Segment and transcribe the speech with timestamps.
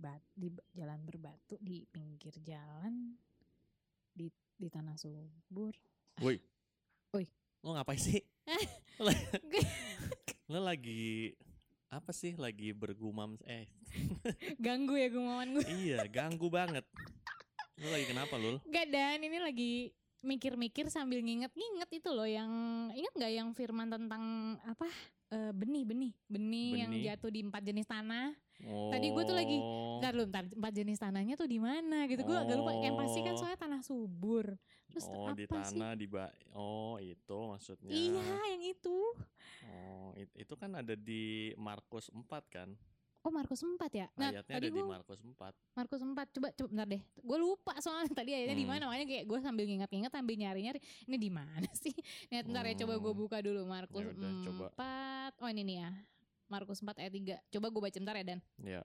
[0.00, 3.14] bat, di jalan berbatu di pinggir jalan
[4.16, 5.76] di di tanah subur.
[6.24, 6.40] Woi.
[7.12, 7.24] Woi.
[7.60, 8.24] Lo ngapain sih?
[9.04, 9.12] lo,
[10.56, 11.36] lo lagi
[11.92, 12.32] apa sih?
[12.40, 13.68] Lagi bergumam eh
[14.64, 15.66] Ganggu ya gumawan gue.
[15.68, 16.86] iya, ganggu banget.
[17.80, 18.62] Lo lagi kenapa, Lul?
[18.64, 19.72] Gak dan ini lagi
[20.20, 22.52] mikir-mikir sambil nginget-nginget itu loh yang
[22.92, 24.84] ingat nggak yang firman tentang apa
[25.30, 28.34] Eh, benih benih benih yang jatuh di empat jenis tanah.
[28.62, 28.88] Oh.
[28.88, 29.56] Tadi gue tuh lagi,
[29.98, 32.20] Ntar dulu, ntar empat jenis tanahnya tuh di mana gitu.
[32.22, 32.72] Gue agak lupa.
[32.74, 33.38] Yang pasti kan Oh.
[33.38, 34.46] soalnya tanah subur.
[34.86, 35.50] Terus Oh, apa di sih?
[35.50, 37.88] tanah di ba Oh, itu maksudnya.
[37.88, 38.20] Iya,
[38.50, 38.96] yang itu.
[39.62, 42.68] Oh, it- itu kan ada di Markus 4 kan?
[43.20, 44.08] Oh Markus 4 ya?
[44.14, 45.52] Nah Ayatnya tadi ada di gue Markus 4.
[45.74, 47.02] Markus 4 coba coba bentar deh.
[47.14, 48.72] Gue lupa soalnya tadi ayatnya di Hmm.
[48.74, 51.92] mana makanya kayak gue sambil nginget-nginget sambil nyari-nyari ini di mana sih?
[52.26, 53.20] Nih bentar ya coba gue Hmm.
[53.20, 54.66] buka dulu Markus Ya udah, coba.
[54.72, 55.32] 4.
[55.38, 55.90] Oh ini nih ya.
[56.50, 57.54] Markus 4 ayat 3.
[57.54, 58.40] Coba gue baca bentar ya Dan.
[58.60, 58.82] Ya.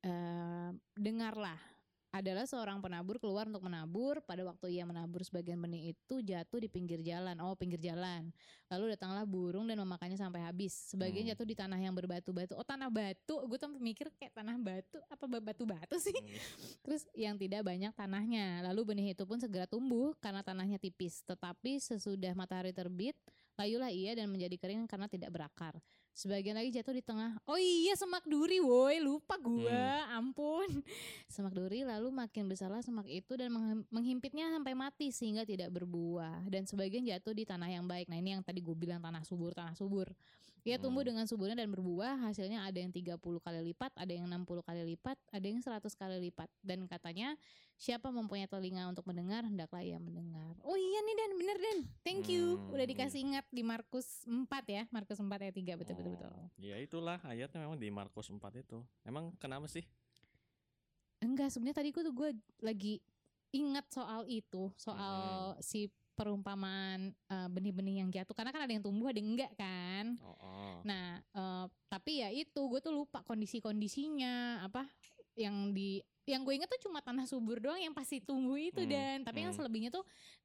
[0.00, 1.60] Eh, dengarlah
[2.10, 6.66] adalah seorang penabur keluar untuk menabur pada waktu ia menabur sebagian benih itu jatuh di
[6.66, 8.34] pinggir jalan oh pinggir jalan
[8.66, 11.38] lalu datanglah burung dan memakannya sampai habis sebagian Hmm.
[11.38, 15.22] jatuh di tanah yang berbatu-batu oh tanah batu gue tuh mikir kayak tanah batu apa
[15.38, 16.34] batu-batu sih Hmm.
[16.82, 18.66] Terus yang tidak banyak tanahnya.
[18.66, 21.22] Lalu benih itu pun segera tumbuh karena tanahnya tipis.
[21.22, 23.14] Tetapi sesudah matahari terbit,
[23.54, 25.78] layulah ia dan menjadi kering karena tidak berakar.
[26.20, 27.32] Sebagian lagi jatuh di tengah.
[27.48, 30.04] Oh iya semak duri woi, lupa gua.
[30.12, 30.68] Ampun.
[31.32, 33.48] Semak duri lalu makin besarlah semak itu dan
[33.88, 36.44] menghimpitnya sampai mati sehingga tidak berbuah.
[36.52, 38.12] Dan sebagian jatuh di tanah yang baik.
[38.12, 40.12] Nah ini yang tadi gue bilang tanah subur, tanah subur.
[40.62, 41.12] Ia tumbuh Hmm.
[41.12, 42.20] dengan suburnya dan berbuah.
[42.22, 46.20] Hasilnya ada yang 30 kali lipat, ada yang 60 kali lipat, ada yang 100 kali
[46.20, 46.48] lipat.
[46.60, 47.34] Dan katanya
[47.74, 50.52] siapa mempunyai telinga untuk mendengar hendaklah ia mendengar.
[50.60, 51.78] Oh iya nih Dan, bener Dan.
[52.00, 52.60] Thank you.
[52.60, 54.82] Hmm, Udah dikasih ingat di Markus 4 ya.
[54.88, 56.28] Markus 4 ayat 3 betul betul betul.
[56.28, 58.84] Oh, Ya itulah ayatnya memang di Markus 4 itu.
[59.02, 59.82] Emang kenapa sih?
[61.20, 62.30] Enggak, sebenarnya tadi gue tuh gue
[62.60, 62.94] lagi
[63.50, 65.90] ingat soal itu, soal si
[66.20, 70.20] perumpamaan eh, benih-benih yang jatuh karena kan ada yang tumbuh ada yang enggak kan.
[70.20, 70.76] Oh, oh.
[70.84, 74.84] Nah, eh, tapi ya itu gue tuh lupa kondisi-kondisinya apa
[75.40, 78.92] yang di yang gue inget tuh cuma tanah subur doang yang pasti tumbuh itu Hmm,
[78.92, 79.58] dan tapi yang hmm.
[79.58, 80.04] selebihnya tuh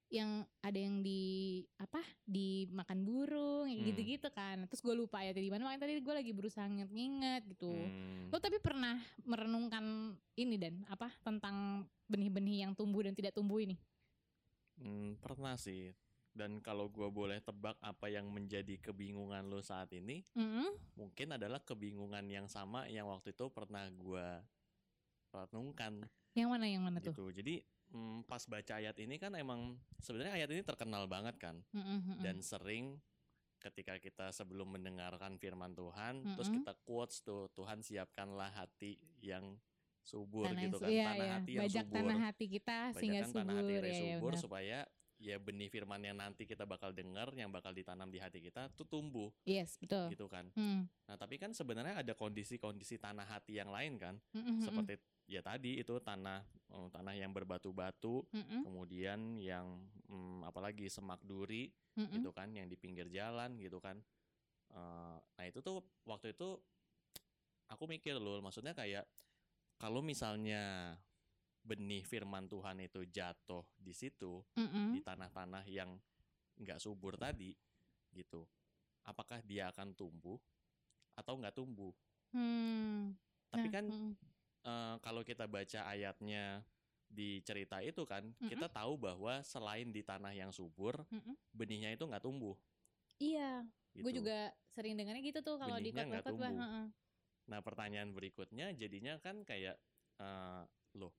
[0.10, 3.88] yang ada yang di apa dimakan burung kayak Hmm.
[3.92, 4.58] gitu-gitu kan.
[4.72, 7.70] Terus gue lupa ya di mana makanya tadi gue lagi berusaha nginget-nginget gitu.
[7.70, 8.32] Hmm.
[8.32, 8.98] Lo tapi pernah
[9.28, 13.78] merenungkan ini dan apa tentang benih-benih yang tumbuh dan tidak tumbuh ini?
[14.80, 15.92] Hmm, pernah sih.
[16.36, 20.76] Dan kalau gua boleh tebak apa yang menjadi kebingungan lo saat ini, Mm-mm.
[21.00, 24.44] mungkin adalah kebingungan yang sama yang waktu itu pernah gua
[25.32, 26.04] renungkan
[26.36, 27.16] Yang mana yang mana tuh?
[27.16, 27.32] gitu.
[27.32, 32.00] Jadi mm, pas baca ayat ini kan emang sebenarnya ayat ini terkenal banget kan Mm-mm,
[32.04, 32.24] mm-mm.
[32.24, 33.00] dan sering
[33.60, 36.62] ketika kita sebelum mendengarkan firman Tuhan terus Mm-mm.
[36.62, 39.58] kita quotes tuh Tuhan siapkanlah hati yang
[40.06, 41.34] subur Tanah gitu kan iya, tanah iya.
[41.34, 44.32] hati yang Bajak subur tanah hati kita sehingga Bajakan subur tanah hati ya, ya, subur
[44.32, 44.44] benar.
[44.46, 44.80] supaya
[45.16, 48.84] ya benih firman yang nanti kita bakal dengar yang bakal ditanam di hati kita tuh
[48.84, 50.12] tumbuh Yes, betul.
[50.12, 50.52] gitu kan.
[50.54, 50.92] Hmm.
[51.08, 54.20] Nah, tapi kan sebenarnya ada kondisi-kondisi tanah hati yang lain kan.
[54.36, 54.64] Mm-mm, mm-mm.
[54.64, 54.94] Seperti
[55.26, 59.80] ya tadi itu tanah eh, tanah yang berbatu-batu, Mm-mm, kemudian yang
[60.12, 62.20] mm, apalagi semak duri mm-mm.
[62.20, 63.98] gitu kan yang di pinggir jalan gitu kan.
[64.76, 66.60] Eh, nah, itu tuh waktu itu
[67.72, 69.08] aku mikir loh, maksudnya kayak
[69.86, 70.98] kalau misalnya
[71.62, 74.98] benih firman Tuhan itu jatuh di situ Mm-mm.
[74.98, 75.94] di tanah-tanah yang
[76.58, 77.54] nggak subur tadi
[78.10, 78.50] gitu
[79.06, 80.42] apakah dia akan tumbuh
[81.14, 81.94] atau nggak tumbuh
[82.34, 83.14] Hmm.
[83.48, 84.12] tapi Nah, kan mm-mm.
[84.66, 86.66] eh, kalau kita baca ayatnya
[87.06, 91.38] di cerita itu kan kita tahu bahwa selain di tanah yang subur Mm-mm.
[91.54, 92.58] benihnya itu nggak tumbuh
[93.22, 93.64] Iya,
[93.94, 94.04] gitu.
[94.04, 96.10] gue juga sering dengarnya gitu tuh kalau di Benihnya
[97.46, 99.78] nah pertanyaan berikutnya jadinya kan kayak
[100.22, 100.64] eh,
[100.98, 101.14] loh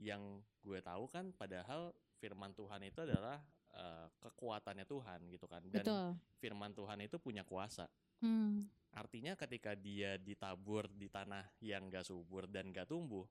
[0.00, 3.40] yang gue tahu kan padahal firman Tuhan itu adalah
[3.76, 6.08] eh, kekuatannya Tuhan gitu kan dan Betul.
[6.40, 7.86] firman Tuhan itu punya kuasa
[8.22, 8.70] Hmm.
[8.94, 13.26] Artinya ketika dia ditabur di tanah yang gak subur dan gak tumbuh,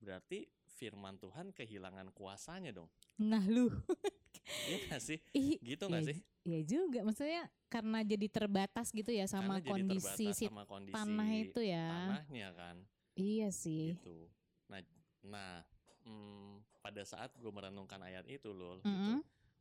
[0.00, 2.88] berarti firman Tuhan kehilangan kuasanya dong.
[3.20, 3.68] Nah lu,
[4.68, 5.18] Iya gak sih?
[5.32, 6.18] Ih, Gitu gak iya- sih?
[6.42, 11.60] Iya juga, maksudnya karena jadi terbatas gitu ya sama Karena kondisi sama kondisi tanah itu
[11.62, 11.86] ya.
[11.86, 12.76] tanahnya kan,
[13.14, 13.94] Iya sih.
[13.94, 14.26] gitu.
[14.66, 14.82] Nah,
[15.22, 15.62] nah,
[16.02, 18.90] hmm, pada saat gue merenungkan ayat itu loh, Mm-mm.
[18.90, 19.14] gitu,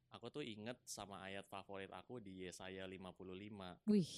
[0.10, 4.10] aku tuh inget sama ayat favorit aku di Yesaya 55 Wih,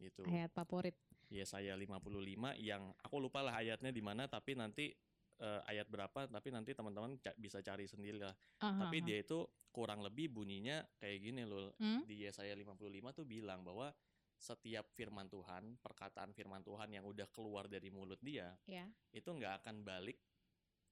[0.00, 0.24] gitu.
[0.24, 0.96] ayat favorit.
[1.28, 4.96] Yesaya 55 yang aku lupa lah ayatnya di mana tapi nanti
[5.38, 8.34] eh, ayat berapa tapi nanti teman-teman ca- bisa cari sendiri lah.
[8.58, 9.06] Aha, Tapi aha.
[9.06, 9.38] dia itu
[9.68, 11.70] kurang lebih bunyinya kayak gini loh.
[11.76, 12.02] Hmm?
[12.02, 12.78] Di Yesaya 55
[13.14, 13.94] tuh bilang bahwa
[14.34, 18.86] setiap firman Tuhan, perkataan firman Tuhan yang udah keluar dari mulut dia, Ya.
[19.10, 20.18] itu nggak akan balik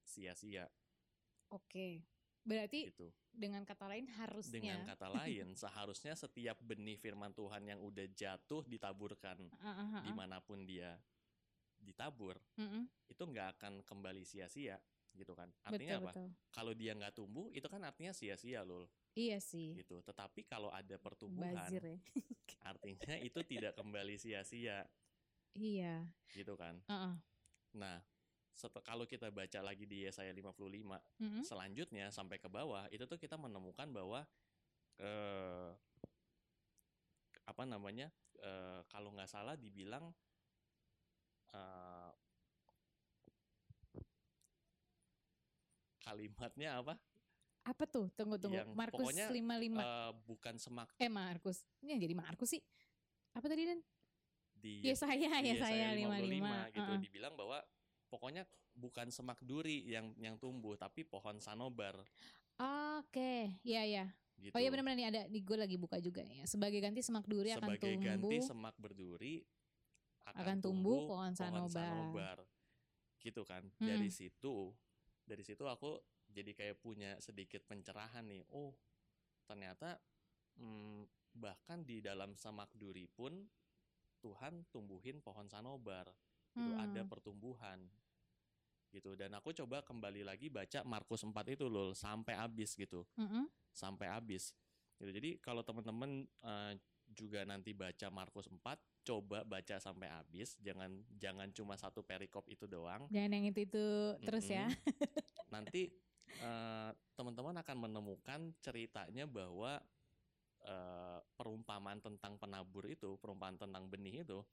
[0.03, 0.67] sia-sia
[1.49, 2.03] Oke.
[2.43, 3.11] Berarti gitu.
[3.29, 4.55] dengan kata lain harusnya.
[4.55, 9.89] Dengan kata lain, seharusnya setiap benih firman Tuhan yang udah jatuh ditaburkan Ah, ah, ah,
[9.99, 10.03] ah.
[10.03, 10.95] di mana pun dia
[11.87, 12.91] ditabur, Mm-mm.
[13.07, 14.77] itu nggak akan kembali sia-sia
[15.17, 15.49] gitu kan.
[15.65, 16.13] Artinya betul, apa?
[16.13, 16.29] betul.
[16.53, 19.73] Kalau dia nggak tumbuh, itu kan artinya sia-sia loh Iya sih.
[19.79, 20.03] gitu.
[20.05, 21.99] Tetapi kalau ada pertumbuhan, Bazir ya.
[22.75, 24.85] artinya itu tidak kembali sia-sia
[25.57, 26.05] iya.
[26.35, 26.83] gitu kan.
[26.91, 27.17] Ah.
[27.73, 28.03] Nah,
[28.85, 30.61] kalau kita baca lagi di Yesaya 55
[31.23, 31.43] Mm-mm.
[31.45, 34.21] selanjutnya sampai ke bawah, itu tuh kita menemukan bahwa
[35.01, 35.71] eh
[37.47, 38.11] apa namanya?
[38.43, 40.13] eh, kalau nggak salah dibilang
[41.57, 42.11] eh,
[46.05, 46.95] kalimatnya apa?
[47.67, 48.07] Apa tuh?
[48.15, 48.63] Tunggu tunggu.
[48.63, 49.83] Yang Markus pokoknya, 55.
[49.83, 51.67] Eh, bukan semak eh Markus.
[51.83, 52.63] Ini yang jadi Markus sih.
[53.35, 53.81] Apa tadi Dan?
[54.57, 56.73] di Yesaya, di Yesaya 55.
[56.73, 56.99] gitu Ah, ah.
[56.99, 57.59] dibilang bahwa
[58.09, 58.43] pokoknya
[58.73, 62.01] bukan semak duri yang yang tumbuh tapi pohon sanobar
[62.57, 64.09] Oke, ya ya.
[64.41, 64.57] gitu.
[64.57, 66.49] Oh iya benar-benar nih ada di gue lagi buka juga ya.
[66.49, 68.09] Sebagai ganti semak duri akan Sebagai tumbuh.
[68.09, 69.45] ganti semak berduri
[70.35, 72.39] Akan tumbuh pohon sanobar.
[73.23, 73.63] Gitu kan.
[73.79, 73.87] Mm-mm.
[73.87, 74.75] Dari situ
[75.27, 75.99] dari situ aku
[76.31, 78.43] jadi kayak punya sedikit pencerahan nih.
[78.55, 78.75] Oh,
[79.47, 79.99] ternyata
[80.59, 83.47] mm, bahkan di dalam semak duri pun
[84.23, 86.11] Tuhan tumbuhin pohon sanobar.
[86.57, 87.11] Itu ada Hmm.
[87.11, 87.79] pertumbuhan.
[88.91, 89.13] Gitu.
[89.19, 93.05] Dan aku coba kembali lagi baca Markus 4 itu loh sampai habis gitu.
[93.21, 93.47] Mm-mm.
[93.77, 94.57] sampai habis.
[94.97, 95.11] Gitu.
[95.13, 96.73] Jadi kalau teman-teman eh,
[97.17, 98.61] juga nanti baca Markus 4,
[99.03, 103.09] coba baca sampai habis, jangan jangan cuma satu perikop itu doang.
[103.09, 103.87] Jangan yang itu itu
[104.23, 104.69] terus ya.
[104.69, 104.85] Mm-mm.
[105.55, 105.89] Nanti
[106.45, 109.81] eh, teman-teman akan menemukan ceritanya bahwa
[110.61, 114.45] eh, perumpamaan tentang penabur itu, perumpamaan tentang benih itu,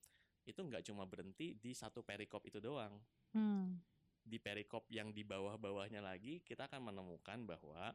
[0.48, 2.96] itu nggak cuma berhenti di satu perikop itu doang
[3.34, 3.82] Hmm.
[4.22, 7.90] di perikop yang di bawah-bawahnya lagi kita akan menemukan bahwa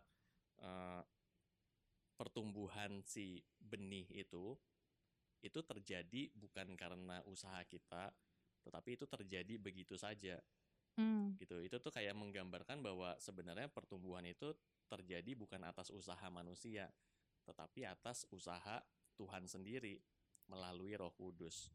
[0.59, 1.03] eh,
[2.19, 4.59] pertumbuhan si benih itu
[5.38, 8.11] itu terjadi bukan karena usaha kita
[8.67, 10.43] tetapi itu terjadi begitu saja
[10.99, 11.38] Hmm.
[11.38, 14.50] gitu itu tuh kayak menggambarkan bahwa sebenarnya pertumbuhan itu
[14.91, 16.91] terjadi bukan atas usaha manusia
[17.47, 18.82] tetapi atas usaha
[19.14, 20.03] Tuhan sendiri
[20.50, 21.71] melalui Roh Kudus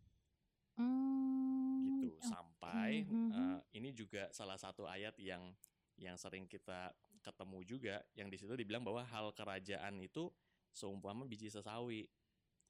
[0.75, 1.88] Hmm.
[1.88, 3.31] gitu sampai mhm.
[3.31, 5.56] eh, ini juga salah satu ayat yang
[6.01, 6.92] yang sering kita
[7.24, 10.28] ketemu juga yang di situ dibilang bahwa hal kerajaan itu
[10.75, 12.06] seumpama biji sesawi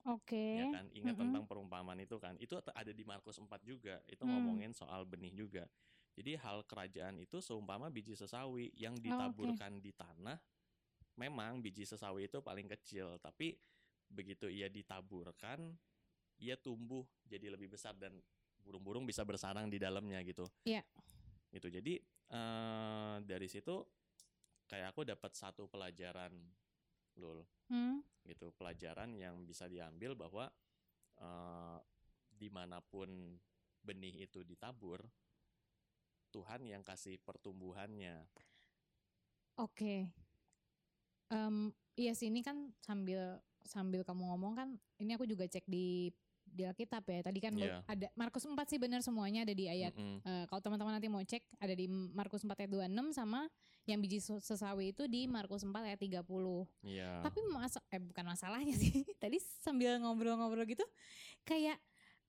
[0.06, 0.60] Oke.
[0.60, 1.24] ya kan ingat Mhm.
[1.26, 4.30] tentang perumpamaan itu kan itu ada di Markus 4 juga itu Hmm.
[4.30, 5.66] ngomongin soal benih juga
[6.14, 9.08] jadi hal kerajaan itu seumpama biji sesawi yang Oh, oke.
[9.10, 10.38] ditaburkan di tanah
[11.18, 13.58] memang biji sesawi itu paling kecil tapi
[14.10, 15.74] begitu ia ditaburkan
[16.38, 18.22] ia tumbuh jadi lebih besar dan
[18.62, 20.84] burung-burung bisa bersarang di dalamnya gitu Iya.
[21.50, 21.94] gitu jadi
[22.34, 23.86] eh, dari situ
[24.70, 26.34] kayak aku dapat satu pelajaran
[27.18, 28.04] lul Hmm.
[28.28, 30.46] gitu pelajaran yang bisa diambil bahwa
[31.18, 31.78] eh,
[32.34, 33.40] di mana pun
[33.84, 35.04] benih itu ditabur
[36.34, 38.26] Tuhan yang kasih pertumbuhannya
[39.62, 40.10] Oke.
[41.30, 46.10] Em, iya sih ini kan sambil sambil kamu ngomong kan ini aku juga cek di
[46.54, 47.20] di Alkitab ya.
[47.22, 47.82] Tadi kan Iya.
[47.84, 49.92] ada Markus 4 sih benar semuanya ada di ayat.
[49.92, 50.22] Mm-mm.
[50.22, 53.50] Eh, kalau teman-teman nanti mau cek ada di Markus 4 ayat 26 sama
[53.84, 56.24] yang biji sesawi itu di Markus 4 ayat 30.
[56.86, 58.94] Iya Tapi masa eh bukan masalahnya sih.
[59.22, 60.86] Tadi sambil ngobrol-ngobrol gitu
[61.44, 61.76] kayak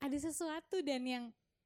[0.01, 1.25] ada sesuatu dan yang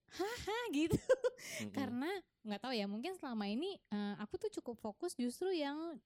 [0.09, 0.99] haha gitu.
[0.99, 1.73] Mm-mm.
[1.73, 2.11] Karena
[2.43, 5.97] nggak tahu ya, mungkin selama ini eh, aku tuh cukup fokus justru yang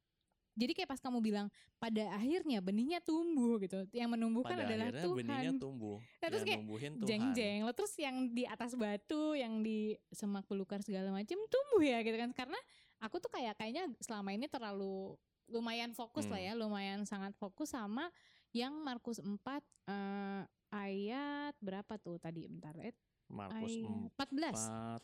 [0.52, 1.46] jadi kayak pas kamu bilang
[1.80, 3.88] pada akhirnya benihnya tumbuh gitu.
[3.92, 5.62] Yang menumbuhkan pada adalah akhirnya benihnya Tuhan.
[5.62, 7.58] tumbuh Nah, terus kayak Tuhan Jeng-jeng.
[7.64, 12.16] Lo terus yang di atas batu, yang di semak belukar segala macam tumbuh ya gitu
[12.20, 12.30] kan.
[12.36, 12.58] Karena
[13.00, 15.16] aku tuh kayak kayaknya selama ini terlalu
[15.48, 16.48] lumayan fokus lah Hmm.
[16.48, 18.08] ya, lumayan sangat fokus sama
[18.52, 22.96] yang Markus 4 eh, ayat berapa tuh tadi bentar ayat
[23.28, 25.00] Markus ayat 4 14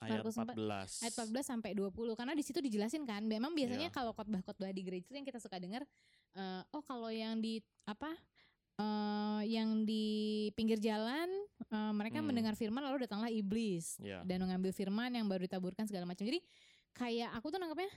[0.00, 3.22] ayat Markus 4 14 ayat 14 sampai 20 karena di situ dijelasin kan.
[3.22, 3.94] Memang biasanya Iya.
[3.94, 5.84] kalau khotbah-khotbah di gereja itu yang kita suka dengar
[6.34, 8.10] eh, oh kalau yang di apa
[8.76, 10.04] eh, yang di
[10.54, 11.28] pinggir jalan
[11.68, 12.32] eh, mereka Hmm.
[12.32, 16.24] mendengar firman lalu datanglah iblis ya dan mengambil firman yang baru ditaburkan segala macam.
[16.24, 16.40] Jadi
[16.90, 17.92] kayak aku tuh nangkapnya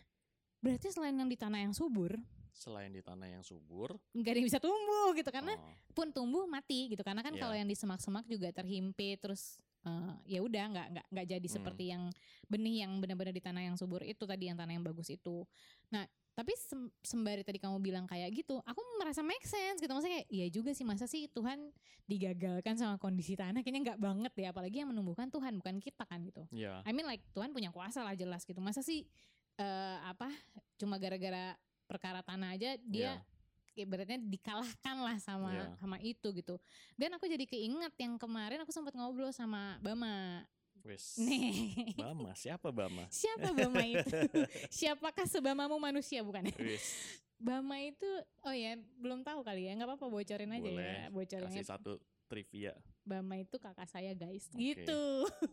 [0.60, 2.15] berarti selain yang di tanah yang subur
[2.53, 5.27] selain di tanah yang subur nggak ada yang bisa tumbuh gitu.
[5.27, 7.01] Karena oh, pun tumbuh mati gitu.
[7.01, 7.41] Karena kan Iya.
[7.41, 11.55] kalau yang di semak-semak juga terhimpit terus eh, ya udah nggak nggak nggak jadi Hmm.
[11.59, 12.03] seperti yang
[12.47, 15.43] benih yang benar-benar di tanah yang subur itu tadi yang tanah yang bagus itu.
[15.91, 19.91] Nah tapi sem- sembari tadi kamu bilang kayak gitu aku merasa make sense gitu.
[19.93, 21.69] Maksudnya kayak iya juga sih masa sih Tuhan
[22.07, 23.61] digagalkan sama kondisi tanah?
[23.61, 26.43] Kayaknya nggak banget deh apalagi yang menumbuhkan Tuhan bukan kita kan gitu.
[26.49, 28.57] Ya I mean like Tuhan punya kuasa lah jelas gitu.
[28.59, 29.05] Masa sih
[29.53, 30.33] eh apa
[30.81, 31.53] cuma gara-gara
[31.85, 33.32] perkara tanah aja dia ya
[33.75, 35.65] ibaratnya dikalahkan lah sama Iya.
[35.75, 36.55] sama itu gitu.
[36.93, 40.45] Dan aku jadi keinget yang kemarin aku sempat ngobrol sama Bama.
[40.81, 41.95] Wis nih.
[41.95, 42.31] Bama?
[42.33, 43.07] Siapa Bama?
[43.07, 44.17] Siapa Bama itu?
[44.77, 46.19] Siapakah sebamamu manusia?
[46.21, 46.43] Bukan.
[46.59, 48.07] Wis Bama itu
[48.41, 49.73] oh ya belum tahu kali ya.
[49.73, 50.83] Nggak apa-apa bocorin aja Boleh.
[50.83, 51.55] ya bocorinnya.
[51.55, 51.91] Kasih satu
[52.27, 52.71] trivia.
[53.03, 54.47] Bama itu kakak saya guys.
[54.49, 54.59] Oke.
[54.63, 55.03] gitu.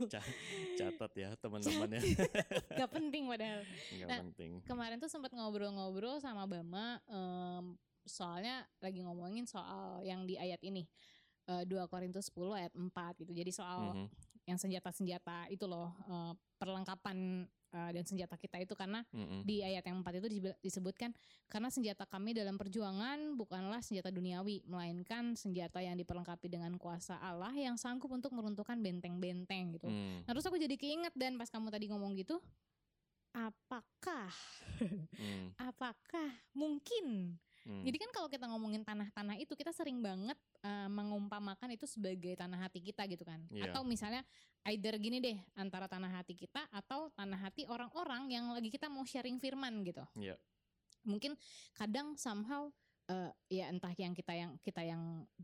[0.07, 0.23] Ca-
[0.77, 2.01] catat ya teman-teman ya
[2.79, 3.67] gak penting padahal.
[3.91, 4.51] Nggak Nah, penting.
[4.65, 7.75] kemarin tuh sempat ngobrol-ngobrol sama Bama em,
[8.07, 10.87] soalnya lagi ngomongin soal yang di ayat ini
[11.51, 13.35] Eh, 2 Korintus 10 ayat 4 gitu.
[13.35, 14.07] Jadi soal Mhm,
[14.47, 17.43] yang senjata-senjata itu loh eh, perlengkapan
[17.75, 18.79] eh, dan senjata kita itu.
[18.79, 19.43] Karena mhm.
[19.43, 21.11] di ayat yang 4 itu disebut- disebutkan
[21.51, 27.51] karena senjata kami dalam perjuangan bukanlah senjata duniawi melainkan senjata yang diperlengkapi dengan kuasa Allah
[27.59, 29.91] yang sanggup untuk meruntuhkan benteng-benteng gitu.
[29.91, 32.39] Hmm, Nah, terus aku jadi keinget dan pas kamu tadi ngomong gitu
[33.31, 34.31] apakah
[35.19, 37.83] hmm, apakah mungkin hmm.
[37.85, 42.69] jadi kan kalau kita ngomongin tanah-tanah itu kita sering banget eh, mengumpamakan itu sebagai tanah
[42.69, 43.41] hati kita gitu kan.
[43.51, 43.71] Iya.
[43.71, 44.25] Atau misalnya
[44.69, 49.05] either gini deh antara tanah hati kita atau tanah hati orang-orang yang lagi kita mau
[49.05, 50.05] sharing firman gitu.
[50.17, 50.37] Iya.
[51.05, 51.37] Mungkin
[51.73, 52.69] kadang somehow
[53.11, 54.83] eh, ya entah yang kita yang kita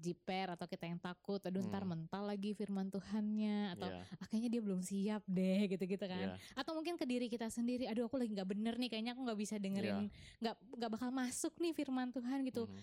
[0.06, 1.98] jiper atau kita yang takut aduh ntar Hmm.
[1.98, 6.54] mental lagi firman Tuhannya atau Iya, ah, kayaknya dia belum siap deh gitu-gitu kan iya.
[6.54, 9.40] atau mungkin ke diri kita sendiri aduh aku lagi nggak bener nih kayaknya aku nggak
[9.40, 10.06] bisa dengerin
[10.38, 12.78] nggak nggak bakal masuk nih firman Tuhan gitu Mhm.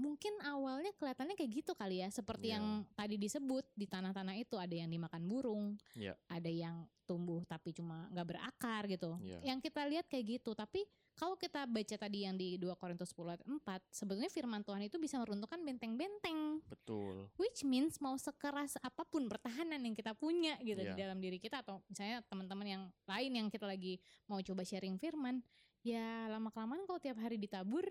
[0.00, 2.56] Mungkin awalnya kelihatannya kayak gitu kali ya seperti Iya.
[2.56, 2.64] yang
[2.96, 6.16] tadi disebut di tanah-tanah itu ada yang dimakan burung Iya.
[6.26, 9.44] ada yang tumbuh tapi cuma nggak berakar gitu Iya.
[9.44, 13.28] yang kita lihat kayak gitu tapi kalau kita baca tadi yang di 2 Korintus 10
[13.28, 19.04] ayat 4 sebetulnya firman Tuhan itu bisa meruntuhkan benteng-benteng betul which means mau sekeras apa
[19.04, 21.04] pun pertahanan yang kita punya gitu di Iya.
[21.04, 25.42] dalam diri kita atau misalnya teman-teman yang lain yang kita lagi mau coba sharing firman
[25.82, 27.82] ya lama kelamaan kalau tiap hari ditabur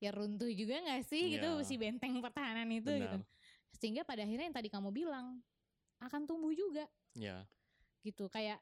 [0.00, 1.62] ya runtuh juga nggak sih gitu Iya.
[1.62, 3.28] si benteng pertahanan itu gitu benar
[3.76, 5.38] sehingga pada akhirnya yang tadi kamu bilang
[6.00, 7.44] akan tumbuh juga ya
[8.00, 8.58] gitu kayak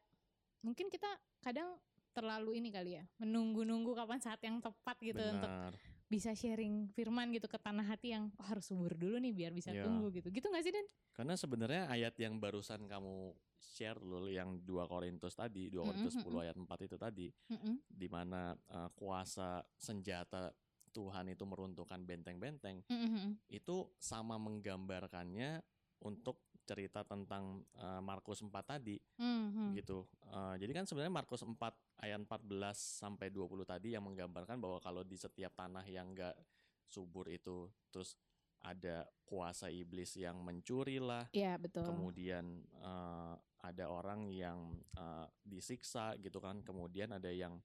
[0.60, 1.06] mungkin kita
[1.38, 1.78] kadang
[2.10, 5.72] terlalu ini kali ya menunggu-nunggu kapan saat yang tepat gitu untuk benar
[6.08, 9.76] bisa sharing firman gitu ke tanah hati yang oh, harus subur dulu nih biar bisa
[9.76, 9.84] Iya.
[9.84, 10.88] tumbuh gitu gitu nggak sih Dan?
[11.12, 16.16] Karena sebenarnya ayat yang barusan kamu share loh yang 2 Korintus tadi, 2 Mm-mm, Korintus
[16.16, 16.40] 10 mm-mm.
[16.40, 17.74] ayat 4 itu tadi, Mm-mm.
[17.84, 20.48] di mana eh, kuasa senjata
[20.88, 23.36] Tuhan itu meruntuhkan benteng-benteng, Mm-mm.
[23.48, 25.60] itu sama menggambarkannya
[26.00, 29.72] untuk cerita tentang eh, Markus 4 tadi Mhm.
[29.74, 30.04] gitu.
[30.26, 31.56] Eh, jadi kan sebenarnya Markus 4
[31.98, 36.36] ayat 14 sampai 20 tadi yang menggambarkan bahwa kalau di setiap tanah yang enggak
[36.84, 38.16] subur itu terus
[38.58, 41.84] ada kuasa iblis yang mencuri lah Iya betul.
[41.84, 42.44] kemudian
[42.76, 47.56] eh, ada orang yang eh, disiksa gitu kan kemudian ada yang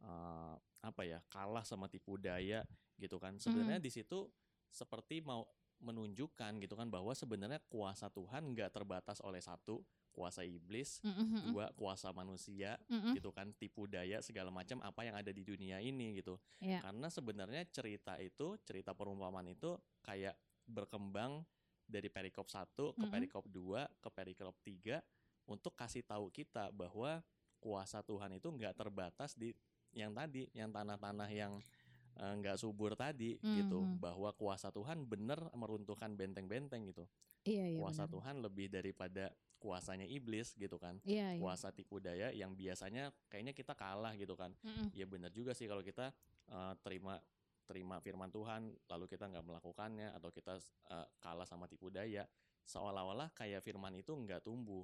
[0.00, 2.62] eh, apa ya kalah sama tipu daya
[2.96, 4.30] gitu kan sebenarnya di situ
[4.68, 5.42] seperti mau
[5.78, 11.54] menunjukkan gitu kan bahwa sebenarnya kuasa Tuhan nggak terbatas oleh satu kuasa iblis Mhm.
[11.54, 13.14] dua kuasa manusia Mhm.
[13.14, 16.82] gitu kan tipu daya segala macam apa yang ada di dunia ini gitu Iya.
[16.82, 20.34] karena sebenarnya cerita itu cerita perumpamaan itu kayak
[20.66, 21.46] berkembang
[21.86, 23.12] dari perikop 1 ke Mm-mm.
[23.14, 24.98] perikop 2 ke perikop 3
[25.46, 27.22] untuk kasih tahu kita bahwa
[27.62, 29.54] kuasa Tuhan itu nggak terbatas di
[29.92, 31.58] yang tadi yang tanah-tanah yang
[32.14, 34.02] eh, nggak subur tadi gitu Mhm.
[34.02, 37.06] bahwa kuasa Tuhan bener meruntuhkan benteng-benteng gitu
[37.44, 37.78] Iya iya.
[37.78, 38.12] kuasa benar.
[38.12, 41.38] Tuhan lebih daripada kuasanya iblis gitu kan Iya iya.
[41.38, 44.90] kuasa tipu daya yang biasanya kayaknya kita kalah gitu kan Mhm.
[44.92, 46.10] ya benar juga sih kalau kita
[46.48, 47.22] eh, terima
[47.64, 50.58] terima firman Tuhan lalu kita nggak melakukannya atau kita
[50.90, 52.26] eh, kalah sama tipu daya
[52.64, 54.82] seolah-olah kayak firman itu nggak tumbuh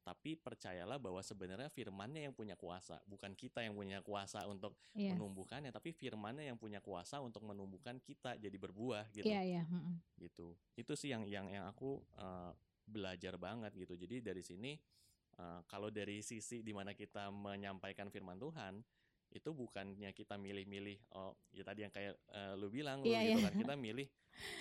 [0.00, 5.12] tapi percayalah bahwa sebenarnya firmannya yang punya kuasa bukan kita yang punya kuasa untuk Iya.
[5.14, 9.62] menumbuhkannya tapi firmannya yang punya kuasa untuk menumbuhkan kita jadi berbuah gitu Iya iya.
[9.64, 10.00] Mhm.
[10.18, 12.52] gitu itu sih yang yang yang aku eh,
[12.84, 14.72] belajar banget gitu jadi dari sini
[15.36, 18.80] eh, kalau dari sisi di mana kita menyampaikan firman Tuhan
[19.30, 23.38] itu bukannya kita milih-milih oh ya tadi yang kayak eh, lu bilang lu Iya, gitu
[23.38, 23.46] iya.
[23.46, 24.06] kan kita milih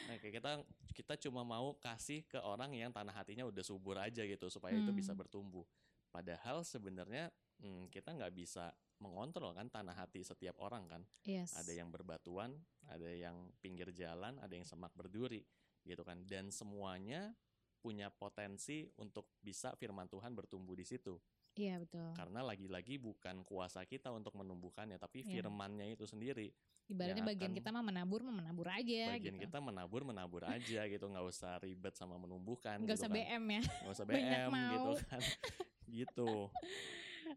[0.07, 0.51] eh, kayak kita
[0.93, 4.93] kita cuma mau kasih ke orang yang tanah hatinya udah subur aja gitu supaya itu
[4.93, 5.21] bisa Hmm.
[5.25, 5.65] bertumbuh
[6.09, 7.29] padahal sebenarnya
[7.61, 11.55] hmm, kita nggak bisa mengontrol kan tanah hati setiap orang kan Yes.
[11.55, 12.51] ada yang berbatuan,
[12.91, 15.39] ada yang pinggir jalan, ada yang semak berduri,
[15.87, 16.19] gitu kan.
[16.27, 17.31] Dan semuanya
[17.79, 21.15] punya potensi untuk bisa firman Tuhan bertumbuh di situ.
[21.59, 22.07] Iya betul.
[22.15, 25.43] Karena lagi-lagi bukan kuasa kita untuk menumbuhkannya, tapi Iya.
[25.43, 26.55] firmannya itu sendiri.
[26.87, 29.45] Ibaratnya bagian kita mah menabur mah menabur aja Bagian gitu.
[29.45, 32.79] kita menabur menabur aja gitu, nggak usah ribet sama menumbuhkan.
[32.79, 33.17] Nggak gitu usah kan.
[33.19, 33.61] BM ya.
[33.61, 35.21] Nggak usah banyak BM gitu kan.
[35.99, 36.31] gitu.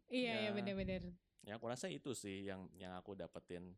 [0.09, 0.43] iya Ya.
[0.47, 1.03] ya bener-bener.
[1.43, 3.75] Ya aku rasa itu sih yang yang aku dapetin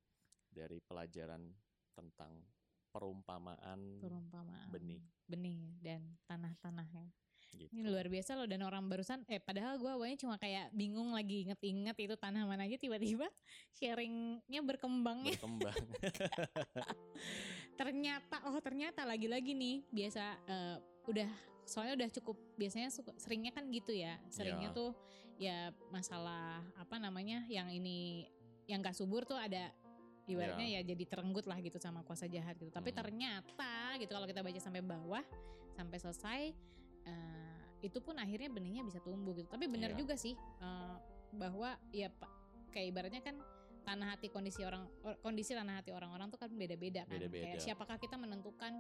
[0.47, 1.57] dari pelajaran
[1.91, 2.45] tentang
[2.93, 4.69] perumpamaan Perumpamaan.
[4.71, 5.01] benih.
[5.27, 7.09] Benih dan tanah-tanah ya.
[7.75, 11.43] Ini luar biasa loh dan orang barusan eh padahal gue awalnya cuma kayak bingung lagi
[11.43, 13.27] inget-inget itu tanah mana aja tiba-tiba
[13.75, 15.75] sharingnya berkembang berkembang.
[17.75, 20.77] ternyata oh ternyata lagi-lagi nih biasa eh,
[21.11, 21.29] udah
[21.67, 24.77] soalnya udah cukup biasanya suka- seringnya kan gitu ya seringnya Ya.
[24.77, 24.91] tuh
[25.35, 25.59] ya
[25.91, 28.31] masalah apa namanya yang ini
[28.71, 29.75] yang gak subur tuh ada
[30.25, 32.99] ibaratnya ya, jadi terenggut lah gitu sama kuasa jahat gitu tapi Hmm.
[33.03, 35.21] ternyata gitu kalau kita baca sampai bawah
[35.75, 36.41] sampai selesai
[37.05, 37.54] eh,
[37.85, 39.99] itu pun akhirnya benihnya bisa tumbuh gitu tapi benar Iya.
[39.99, 40.95] juga sih eh,
[41.33, 42.31] bahwa ya pak
[42.71, 43.37] kayak ibaratnya kan
[43.85, 47.45] tanah hati kondisi orang or- kondisi tanah hati orang-orang tuh kan beda-beda kan Beda-beda.
[47.47, 48.73] kayak siapakah kita menentukan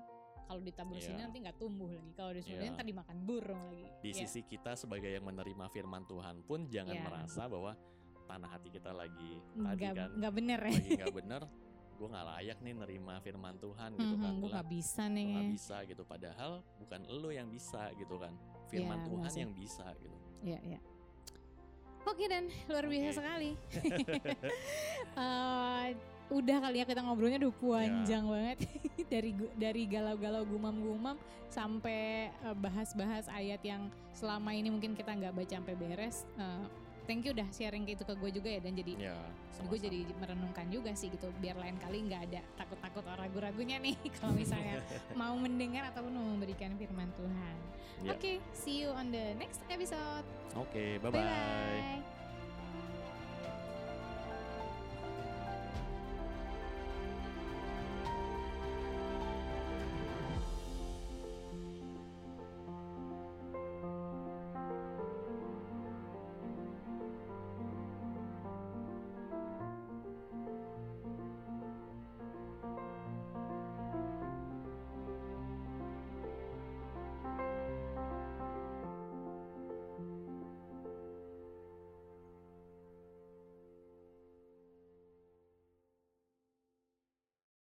[0.44, 1.24] kalau ditabur sini Iya.
[1.24, 2.68] nanti nggak tumbuh lagi kalau di sini Iya.
[2.70, 4.16] nanti dimakan burung lagi Di Ya.
[4.18, 7.02] sisi kita sebagai yang menerima firman Tuhan pun jangan Ya.
[7.02, 7.76] merasa bahwa
[8.24, 11.42] tanah hati kita lagi tadi nggak kan nggak bener ya lagi nggak bener.
[11.94, 14.32] Gue nggak layak nih nerima firman Tuhan gitu kan.
[14.32, 16.02] Mhm, gue nggak bisa nih nggak bisa gitu.
[16.02, 18.34] Padahal bukan lo yang bisa gitu kan.
[18.74, 20.16] Firman Iya, Tuhan yang bisa gitu.
[20.44, 20.80] Iya, iya.
[22.04, 23.16] Oke dan luar biasa Oke.
[23.16, 23.50] sekali.
[25.14, 25.88] Eh,
[26.32, 28.58] udah kali ya kita ngobrolnya udah panjang banget
[29.12, 31.14] dari dari galau-galau gumam-gumam
[31.46, 36.26] sampai eh, bahas-bahas ayat yang selama ini mungkin kita nggak baca sampai beres.
[36.34, 36.66] Eh,
[37.04, 39.16] thank you udah sharing gitu ke gue juga ya dan jadi Ya,
[39.64, 43.96] gue jadi merenungkan juga sih gitu biar lain kali nggak ada takut-takut orang ragu-ragunya nih
[44.18, 44.80] kalau misalnya
[45.20, 47.56] mau mendengar ataupun mau memberikan firman Tuhan.
[48.02, 48.10] Ya.
[48.18, 50.26] Oke, see you on the next episode.
[50.58, 51.24] Oke, Bye bye-bye.
[51.24, 52.23] bye.